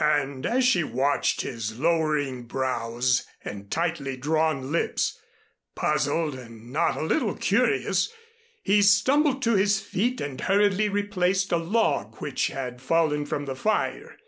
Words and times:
And 0.00 0.44
as 0.44 0.66
she 0.66 0.84
watched 0.84 1.40
his 1.40 1.78
lowering 1.80 2.42
brows 2.42 3.24
and 3.42 3.70
tightly 3.70 4.18
drawn 4.18 4.70
lips 4.70 5.18
puzzled 5.74 6.34
and 6.34 6.70
not 6.74 6.98
a 6.98 7.02
little 7.02 7.34
curious, 7.34 8.12
he 8.62 8.82
stumbled 8.82 9.40
to 9.44 9.54
his 9.54 9.80
feet 9.80 10.20
and 10.20 10.38
hurriedly 10.42 10.90
replaced 10.90 11.52
a 11.52 11.56
log 11.56 12.16
which 12.20 12.48
had 12.48 12.82
fallen 12.82 13.24
from 13.24 13.46
the 13.46 13.56
fire. 13.56 14.18